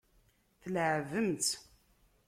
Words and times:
Tleεεbem-tt. 0.61 1.49